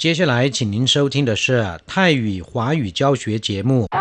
[0.00, 3.88] 接下来，请您收听的是泰语华语教学节目。
[3.90, 3.98] 大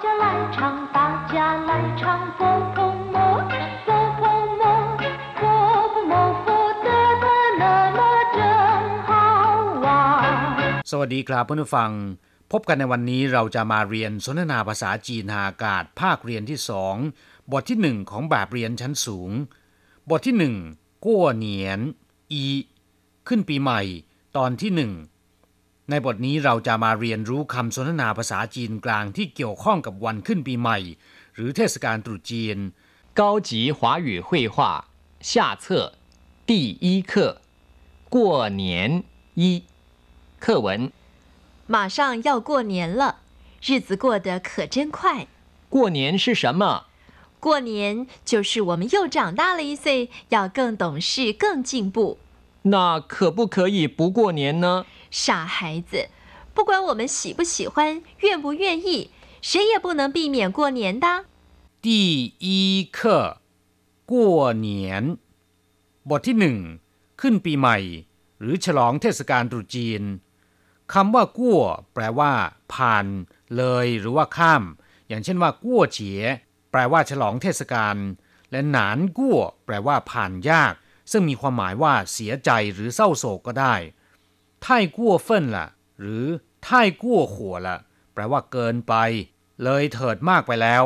[0.00, 0.24] 家来
[0.54, 2.40] 唱，大家来唱，佛
[2.76, 2.78] 佛
[3.12, 3.16] 摩，
[3.84, 3.88] 佛
[4.18, 4.22] 佛
[4.60, 4.62] 摩，
[5.40, 5.42] 佛
[5.92, 6.14] 佛摩，
[6.44, 6.48] 佛
[6.84, 6.88] 得
[7.22, 7.26] 得
[7.58, 7.64] 那
[7.96, 8.00] 么
[8.36, 8.38] 真
[9.08, 9.10] 好
[9.82, 9.86] 玩。
[10.84, 11.90] สวัสดีครับเพื่อนผู้ฟัง
[12.52, 16.96] พบกันในวันนี้เราจะมาเรียนสนทนาภาษาจีนทางอากาศ ภาคเรียนที่สอง
[17.52, 19.30] บทที่หนึ่งของแบบเรียนชั้นสูง
[20.10, 20.54] บทที่หนึ่ง
[21.04, 21.80] กั้วเหนียน
[22.32, 22.44] อี
[23.28, 23.80] ขึ้นปีใหม่
[24.36, 24.92] ตอนที่หนึ่ง
[25.90, 30.78] ในบทนี้เราจะมาเรียนรู้คำสนทนาภาษาจีนกลางที่เกี่ยวข้องกับวันขึ้นปีใหม่
[31.34, 32.56] หรือเทศกาลตรุษจีน
[33.18, 34.56] 高级华语绘画
[35.20, 35.64] 下册
[36.48, 36.50] 第
[36.84, 37.12] 一课
[38.14, 39.02] 过年
[39.34, 39.64] 一
[40.38, 40.68] 课文
[41.66, 43.16] 马上要过年了，
[43.60, 45.26] 日子过得可真快。
[45.68, 46.84] 过年是什么？
[47.40, 52.18] 过年就是我们又长大了一岁，要更懂事、更进步。
[52.62, 54.84] 那可不可以不过年呢？
[55.10, 56.08] 傻孩子，
[56.54, 59.10] 不管我们喜不喜欢、愿不愿意，
[59.40, 61.24] 谁也不能避免过年的。
[61.80, 63.40] 第一课
[64.10, 65.04] กั้วเหนียน
[66.08, 66.56] บทที่หนึ่ง
[67.20, 67.78] ขึ้นปีใหม่
[68.40, 70.02] หรือฉลองเทศกาลตรุษจีน
[70.92, 71.60] คำว่ากั้ว
[71.94, 72.32] แปลว่า
[72.74, 73.06] ผ่าน
[73.56, 74.62] เลย หรือว่าข้าม
[75.08, 76.20] อย่างเช่นว่ากั้วเฉีย
[76.70, 77.96] แปลว่าฉลองเทศกาล
[78.50, 80.74] และหนานกั้วแปลว่า ผ่านยาก
[81.11, 83.75] ซึ่งมีความหมายว่าเสียใจหรือเศร้าโศกก็ได้
[84.63, 85.67] ไท่กั้วเฟินละ
[85.99, 86.25] หรือ
[86.63, 87.77] ไท่กั้วขัวละ
[88.13, 88.93] แปลว่าเกินไป
[89.63, 90.83] เลยเถิดมากไปแล้ว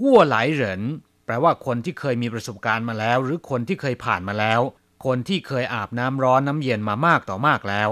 [0.00, 0.82] กั้วหลายเหริน
[1.24, 4.60] แปลว่าคนที่เคยมีประสบการณ์มาแล้ว หรือคนที่เคยผ่านมาแล้ว
[5.06, 7.90] คนที่เคยอาบน้ำร้อนน้ำเย็นมามากต่อมากแล้ว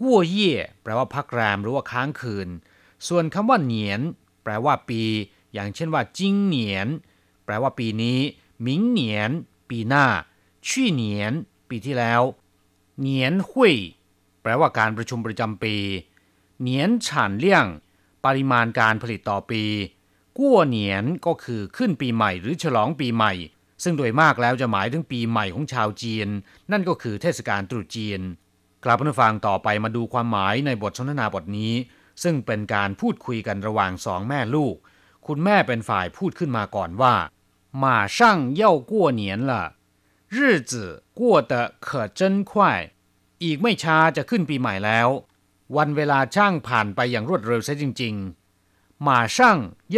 [0.00, 2.48] กั้วเย่แปลว่าพักแรมหรือว่าค้างคืน
[3.08, 4.00] ส่วนคำว่าเหนียน
[4.42, 5.02] แปลว่าปี
[5.54, 6.88] อย่างเช่นว่า จิงเหนียน
[7.44, 8.18] แปลว่าปีนี้
[8.62, 9.30] หมิงเหนียน
[9.70, 10.06] ปีหน้า
[10.68, 11.32] ชื่อเนียน
[11.68, 12.22] ปีที่แล้ว
[13.00, 13.34] เนียน
[14.42, 15.76] แปลว่าการประชุมประจำปี
[16.62, 17.66] เนียนฉันี่ยง
[18.24, 19.64] ปริมาณการผลิตต่อปี
[20.38, 23.32] กั้วเหนียนก็คือขึ้นปีใหม่หรือฉลองปีใหม่
[23.82, 26.28] ซึ่งโดยมากแล้วจะหมายถึงปีใหม่ของชาวจีน
[26.72, 28.20] นั่นก็คือเทศกาลตรุษจีน
[28.84, 31.74] กลับมาฟังต่อไปมาดูความหมายในบทสนทนาบทนี้
[32.22, 34.74] ซึ่งเป็นการพูดคุยกันระหว่างสองแม่ลูก
[35.26, 37.14] คุณแม่เป็นฝ่ายพูดขึ้นมาก่อนว่า
[37.78, 39.64] หมาช่างเย่ากัวเนียนล่ะ
[40.35, 40.37] 日
[40.71, 40.71] 子
[41.19, 41.53] 过得
[41.85, 41.87] 可
[42.19, 42.51] 真快
[43.43, 45.09] อีกไม่ช้าจะขึ้นปีใหม่แล้ว
[45.77, 49.37] วันเวลาช่างผ่านไปอย่างรวดเร็วซะจริงๆ马上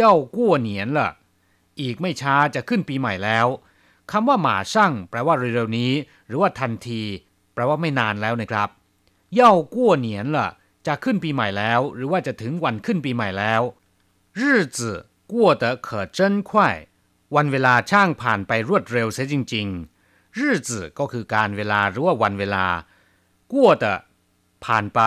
[0.36, 0.98] 过年了
[1.80, 3.46] อีกไม่ช้าจะขึ้นปีใหม่แล้ว
[4.10, 5.92] คำว่าหมาช่างแปลว่าเร็วๆนี้
[6.26, 7.02] หรือว่าทันที
[7.54, 8.68] แปลว่าไม่นานแล้วนะครับ
[9.34, 10.48] เย่ากั้วเหนียนละ
[10.86, 13.62] จะขึ้นปีใหม่แล้ว หรือว่าจะถึงวันขึ้นปีใหม่แล้ว
[14.38, 14.40] 日
[14.76, 14.78] 子
[15.32, 16.18] 过得可真
[16.48, 16.50] 快
[17.34, 19.91] วันเวลาช่างผ่านไปรวดเร็วเสียจริงๆ
[20.36, 22.66] 日子ก็คือการเวลาหรือว่าวันเวลา
[23.52, 23.84] กั้ว的
[24.64, 25.00] ผ่านไป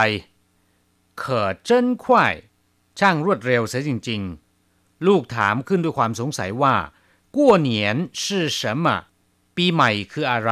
[1.22, 1.24] 可
[1.68, 1.70] 真
[2.04, 2.06] 快
[3.00, 4.22] ช่างรวดเร็วเสียจริง
[4.64, 6.76] ๆ ลูกถามขึ้นด้วยความสงสัยว่า
[7.36, 8.24] กั้วเหนียน是
[8.60, 8.86] 什么
[9.56, 10.52] ปีใหม่คืออะไร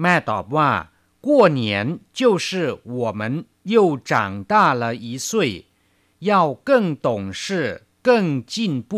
[0.00, 0.70] แม่ตอบว่า
[1.26, 1.28] 过
[1.60, 1.60] 年
[2.18, 2.48] 就是
[2.98, 3.20] 我们
[3.74, 3.74] 又
[4.10, 4.10] 长
[4.52, 5.30] 大了一岁
[6.30, 7.08] 要更懂
[7.42, 7.42] 事
[8.06, 8.92] 更进步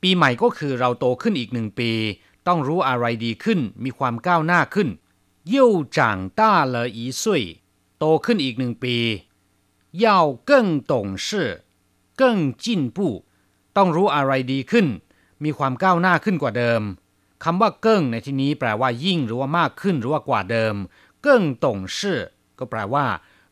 [0.00, 1.92] ปีใหม่ก็คือเราโตขึ้นอีกหนึ่งปี
[2.46, 4.88] ต้องรู้อะไรดีขึ้น มีความก้าวหน้าขึ้น
[5.54, 5.56] 又
[5.96, 5.98] 长
[6.38, 6.40] 大
[6.74, 7.24] 了一岁
[7.98, 8.96] โตขึ้นอีกหนึ่งปี
[10.04, 10.06] 要
[10.48, 10.92] 更懂
[11.26, 11.28] 事
[12.20, 12.22] 更
[12.62, 12.64] 进
[12.96, 12.98] 步
[13.76, 14.86] ต้องรู้อะไรดีขึ้น
[15.44, 16.82] มีความก้าวหน้าขึ้นกว่าเดิม
[17.44, 20.74] คำว่าเกิ้งในที่นี้แปลว่ายิ่งหรือว่ามากขึ้นหรือว่ากว่าเดิม
[21.22, 22.20] เกิ้งตงชื่อ
[22.58, 23.06] ก็แปลว่า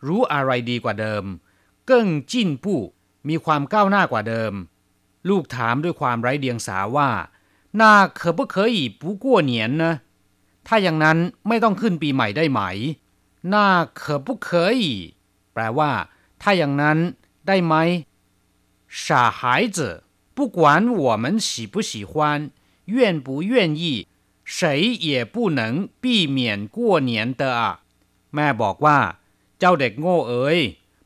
[0.07, 1.25] รู้อะไรดีกว่าเดิม
[1.87, 2.81] เกิ้งจิ้นปู้
[3.29, 4.53] มีความก้าวหน้ากว่าเดิม
[5.29, 7.11] ลูกถามด้วยความไร้เดียงสาว่า
[7.81, 7.83] 那
[8.19, 9.83] 可不可以不过年呢
[10.67, 11.19] ถ้าอย่างนั้น
[11.49, 12.61] ไม่ต้องขึ้นปีใหม่ได้ไหม
[13.53, 13.55] 那
[14.01, 14.49] 可不可
[14.81, 14.83] 以
[15.53, 15.93] แปลว่า
[16.43, 16.99] ถ้าอย่างนั้น
[17.47, 17.75] ได้ไหม
[19.05, 19.41] 傻孩
[19.77, 19.79] 子
[20.37, 20.59] 不管
[21.03, 22.13] 我们喜不喜欢
[22.97, 22.97] 愿
[23.27, 24.09] 不愿意
[24.45, 27.63] 谁也不能避免过年的啊
[28.35, 28.99] แม่บอกว่า
[29.59, 30.59] เจ้าเด็กโง่เอ๋ย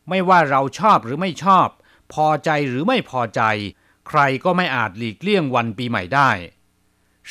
[0.08, 1.68] ไม่ว่าเราชอบหรือไม่ชอบ
[2.12, 3.42] พอใจหรือไม่พอใจ
[4.08, 6.30] ใครก็ไม่อาจหลีกเลี่ยงวันปีใหม่ได้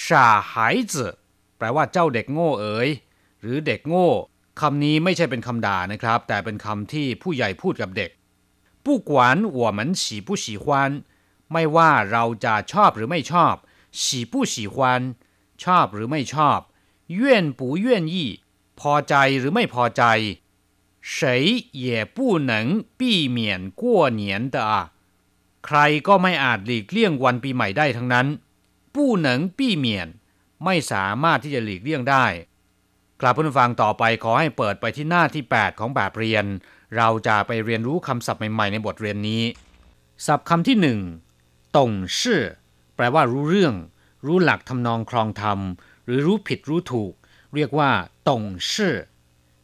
[0.05, 0.51] 傻孩
[0.91, 0.93] 子
[1.57, 2.89] แปลว่าเจ้าเด็กโง่เอ๋ย
[3.41, 4.09] หรือเด็กโง่
[4.61, 8.11] คำนี้ไม่ใช่เป็นคำด่านะครับ แต่เป็นคำที่ผู้ใหญ่พูดกับเด็ก
[8.85, 9.11] 不管
[9.59, 10.65] 我们喜不喜欢
[11.51, 13.55] ไม่ว่าเราจะชอบหรือไม่ชอบ
[14.01, 14.77] 喜不喜欢
[15.63, 16.59] ชอบหรือไม่ชอบ
[17.21, 17.23] 愿
[17.59, 18.15] 不愿意
[18.79, 20.03] พอใจหรือไม่พอใจ
[21.11, 21.11] 谁
[21.85, 22.17] 也不
[22.49, 22.51] 能
[22.99, 23.01] 避
[23.37, 23.39] 免
[23.81, 23.81] 过
[24.19, 24.21] 年
[24.53, 24.73] 的啊
[25.65, 25.77] ใคร
[26.07, 28.27] ก็ไม่อาจหลีกเลี่ยงวันปีใหม่ได้ทั้งนั้น
[28.95, 28.95] 不
[29.25, 29.27] 能
[29.57, 29.85] 避免
[30.65, 32.25] ไม่สามารถที่จะหลีกเลี่ยงได้
[33.19, 36.45] ก กลับผู้ฟังต่อไปขอให้เปิดไปที่หน้าที่ 8 ของแบบเรียน
[36.97, 39.43] เราจะไปเรียนรู้คำศัพท์ใหม่ๆในบทเรียนนี้
[40.25, 40.99] ศัพท์คำที่หนึ่ง
[41.77, 42.41] ตงชื่อ
[42.95, 43.75] แปลว่ารู้เรื่อง
[44.25, 45.59] รู้หลักทำนองครองธรรม
[46.05, 47.13] หรือรู้ผิดรู้ถูก
[47.55, 47.89] เรียกว่า
[48.29, 48.95] ตงชื่อ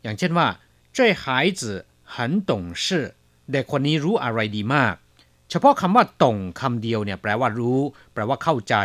[0.03, 0.47] อย่างเช่นว่า
[0.95, 1.23] 这孩
[1.59, 1.61] 子
[2.13, 2.15] 很
[2.49, 2.51] 懂
[2.83, 2.85] 事
[3.51, 4.95] เด็กคนนี้รู้อะไรดีมาก
[5.49, 7.79] เฉพาะคำว่าตงคำเดียวเนี่ยแปลว่ารู้
[8.13, 8.75] แปลว่าเข้าใจ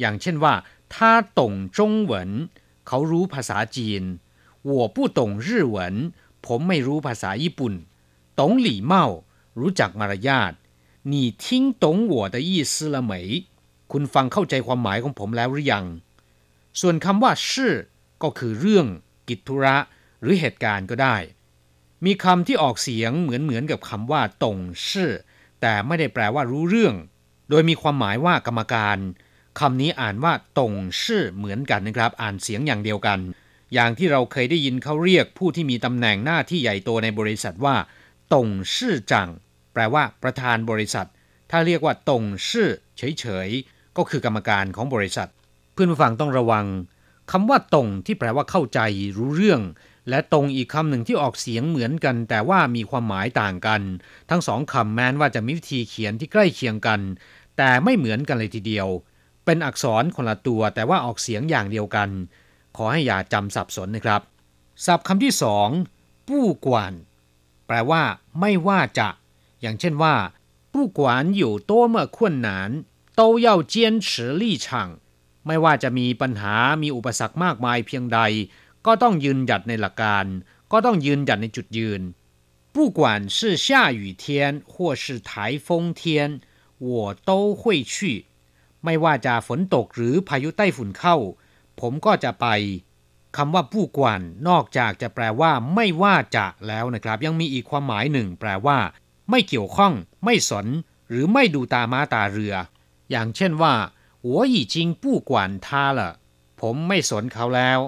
[0.00, 0.54] อย่างเช่นว่า
[0.92, 0.94] 他
[1.38, 1.40] 懂
[1.76, 1.78] 中
[2.10, 2.12] 文
[2.86, 4.02] เขารู้ภาษาจีน
[4.70, 5.76] 我不懂日文
[6.46, 7.74] ผมไม่รู้ภาษาญี่ปุ่น
[8.38, 8.92] 懂礼貌
[9.60, 10.52] รู้จักมารยาท
[11.12, 11.44] 你听
[11.82, 13.12] 懂我的意思了没
[13.92, 15.86] คุณฟังเข้าใจความหมายของผมแล้วหรือยัง
[16.80, 17.74] ส่วนคำว่าชื่อ
[18.22, 18.86] ก็คือเรื่อง
[19.28, 19.76] กิจธุระ
[20.22, 21.16] หรือเหตุการณ์ก็ได้
[22.04, 25.12] มีคำที่ออกเสียงเหมือนเหมือนกับคำว่าตงชื่อ
[25.60, 26.94] แต่ไม่ได้แปลว่ารู้เรื่อง
[27.50, 28.98] โดยมีความหมายว่ากรรมการ
[29.59, 30.73] คำนี้อ่านว่าตง
[31.03, 33.19] ชื่อเหมือนกันนะครับ อ่านเสียงอย่างเดียวกัน
[33.73, 37.75] อย่างที่เราเคยได้ยินเขาเรียกผู้ที่มีตำแหน่งหน้าที่ใหญ่โตในบริษัทว่า
[38.33, 39.29] ตงชื่อจัง
[39.73, 41.07] แปลว่าประธานบริษัท
[41.51, 45.29] ถ้าเรียกว่าตงชื่อเฉยๆ ก็คือกรรมการของบริษัท
[45.73, 46.65] เพื่อนผู้ฟังต้องระวัง
[47.31, 48.79] คำว่าตงที่แปลว่าเข้าใจ
[49.17, 49.61] รู้เรื่อง
[50.09, 53.81] และตรงอีกคำหนึ่งที่ออกเสียงเหมือนกัน แต่ว่ามีความหมายต่างกัน
[54.29, 56.99] ทั้งสองคำแม้นว่าจะมีวิธีเขียนที่ใกล้เคียงกัน
[57.57, 58.87] แต่ไม่เหมือนกันเลยทีเดียว
[59.44, 62.08] เป็นอักษรคนละตัวแต่ว่าออกเสียงอย่างเดียวกัน
[62.76, 64.22] ขอให้อย่าจำสับสนนะครับ
[64.84, 65.68] ศัพท์คำที่สอง
[66.28, 66.92] ปู้กวน
[67.66, 68.02] แปลว่า
[68.40, 69.08] ไม่ว่าจะ
[69.60, 70.14] อย่างเช่นว่า
[70.72, 71.00] 不管
[71.42, 72.48] 有多么困难
[73.20, 73.74] 都要坚
[74.06, 74.08] 持
[74.42, 74.66] 立场
[75.46, 78.20] ไม่ว่าจะมีปัญหา มีอุปสรรคมากมายเพียงใด
[78.86, 80.26] ก็ต้องยืนหยัดในหลักการ
[80.72, 82.00] ก็ต้องยืนหยัดในจุดยืน
[82.74, 83.00] 不管
[83.36, 83.66] 是下
[84.00, 84.24] 雨天
[84.70, 84.72] 或
[85.02, 85.30] 是台
[85.66, 85.68] 风
[86.00, 86.40] 天
[86.78, 88.26] 我都会去
[88.85, 91.15] ไม่ว่าจะฝนตกหรือพายุใต้ฝุ่นเข้า
[91.79, 92.47] ผมก็จะไป
[93.37, 98.77] คำว่าผู้กวนนอกจากจะแปลว่า ไม่ว่าจะแล้วนะครับ ยังมีอีกความหมายหนึ่ง แปลว่า
[99.29, 99.93] ไม่เกี่ยวข้อง
[100.25, 100.67] ไม่สน
[101.09, 102.55] หรือไม่ดูตาม้าตาเรือ
[103.11, 103.73] อย่างเช่นว่า
[104.23, 106.11] หัวอีจิงผู้กวนท่าละ
[106.61, 107.79] ผมไม่สนเขาแล้ว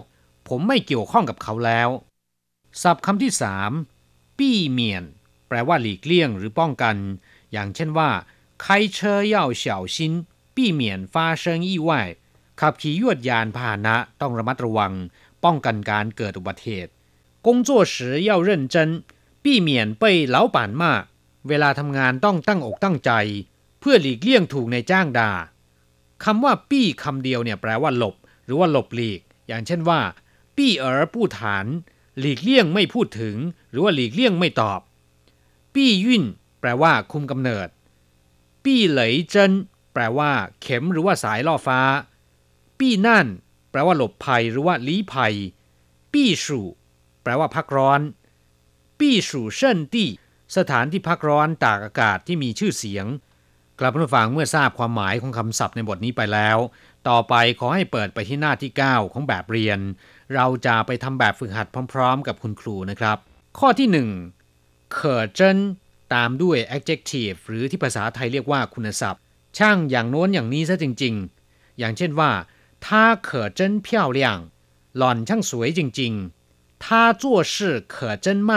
[0.48, 1.90] ผมไม่เกี่ยวข้องกับเขาแล้ว
[2.82, 3.72] ศัพท์คำที่สาม
[4.38, 5.04] ปี้เมียน
[5.48, 6.96] แปลว่าหลีกเลี่ยงหรือป้องกัน
[7.52, 8.10] อย่างเช่นว่า
[8.62, 9.42] ใครเชยเย่
[10.57, 11.91] 避免发生意外
[12.61, 14.93] ขับขี่ยวดยานพาหนะต้องระมัดระวัง
[15.45, 16.93] ป้องกันการเกิดอุบัติเหตุ
[17.47, 17.95] 工作时
[18.29, 18.77] 要认真
[19.45, 19.69] 避免
[20.03, 20.05] 被
[20.35, 20.83] 老板骂
[21.49, 23.13] เวลาทำงานต้องตั้งอกตั้งใจ
[23.81, 25.31] เพื่อหลีกเลี่ยงถูกในจ้างด่า
[26.25, 30.01] คำว่าปี้คำเดียวเนี่ยแปลว่าหลบ หรือว่าหลบหลีก อย่างเช่นว่า
[30.57, 31.67] ปี้เอ๋อผู้ฐาน
[32.19, 33.37] หลีกเลี่ยงไม่พูดถึง
[33.71, 34.81] หรือว่าหลีกเลี่ยงไม่ตอบ
[35.75, 36.25] ปี้ยุ่น
[36.61, 37.69] แปลว่า คุมกำเนิด
[38.65, 39.53] ปี้เหลยเจิน
[39.98, 41.80] แปลว่า เข็มหรือว่าสายล่อฟ้า
[42.80, 43.28] ปี้นั่น
[43.72, 45.34] แปลว่าหลบภัยหรือว่าลี้ภัย
[46.14, 46.68] ปี้สู่
[47.24, 48.02] แปลว่าพักร้อน
[49.00, 50.10] ปี้สู่เชินตี้
[50.58, 53.06] สถานที่พักร้อนตากอากาศที่มีชื่อเสียง
[53.80, 56.58] กลับมาฟังเมื่อทราบความหมายของคำศัพท์ในบทนี้ไปแล้ว
[57.10, 59.80] ต่อไปขอให้เปิดไปที่หน้าที่ 9 ของแบบเรียน
[60.36, 63.18] เราจะไปทำแบบฝึกหัดพร้อม ๆ กับคุณครูนะครับ
[63.60, 64.08] ข้อที่
[64.44, 65.58] 1เขอเจิน
[66.14, 69.24] ตามด้วย adjective หรือที่ภาษาไทยเรียกว่าคุณศัพท์
[69.57, 72.31] ช่างอย่างโน้นอย่างนี้ซะจริงๆ อย่างเช่นว่า
[72.85, 72.87] 他
[73.27, 73.29] 可
[73.59, 73.87] 真漂
[74.17, 74.21] 亮
[74.99, 76.85] หล่อนช่างสวยจริงๆ他
[77.23, 77.23] 做
[77.53, 77.55] 事
[77.93, 77.95] 可
[78.25, 78.51] 真慢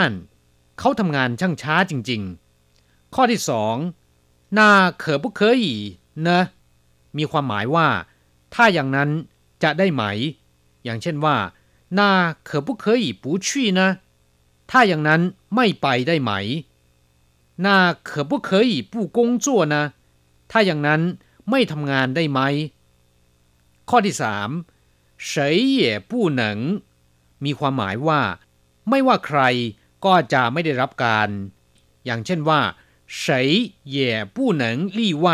[0.80, 3.76] เขาทำงานช่างช้าจริงๆ ข้อที่สอง
[4.58, 4.60] 那
[5.02, 5.66] 可不可以
[6.28, 6.30] 呢
[7.18, 7.88] มีความหมายว่า
[8.54, 9.10] ถ้าอย่างนั้น
[9.64, 10.04] จะได้ไหม
[10.84, 11.38] อย่างเช่นว่า
[11.98, 12.00] 那
[12.48, 13.48] 可不可以不去
[13.80, 13.82] 呢
[14.70, 15.22] ถ้าอย่างนั้น
[15.56, 16.32] ไม่ไปได้ไหม
[17.66, 17.68] 那
[18.08, 19.76] 可不可以不工作呢
[20.51, 21.01] ถ้าอย่างนั้น
[21.51, 22.41] ไม่ทำงานได้ไหม
[23.91, 24.49] ข้อที่สาม
[25.29, 26.59] เฉยเย่ผู้หนัง
[27.45, 28.21] มีความหมายว่า
[28.91, 29.41] ไม่ว่าใคร
[30.05, 31.29] ก็จะไม่ได้รับการ
[32.05, 32.61] อย่างเช่นว่า
[33.19, 33.49] เฉย
[33.91, 35.27] เย่ผู้หนังลี่ไหว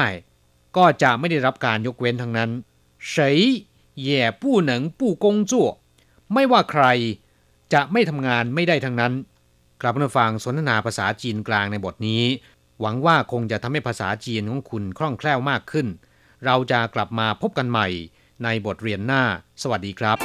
[0.77, 2.51] ก็จะไม่ได้รับการยกเว้นทั้งนั้น
[3.11, 3.39] เฉย
[4.03, 5.69] เย่ผู้หนังผู้กงจั่ว
[6.33, 6.85] ไม่ว่าใคร
[7.73, 9.13] จะไม่ทำงานไม่ได้ทั้งนั้น
[9.81, 12.23] กลับมาฟังสนทนาภาษาจีนกลางในบทนี้
[12.81, 15.87] หวังว่าคงจะทำให้ภาษาจีนของคุณคล่องแคล่วมากขึ้น
[16.45, 17.89] เราจะกลับมาพบกันใหม่
[18.45, 19.23] ในบทเรียนหน้า
[19.63, 20.19] สวัสดีครับ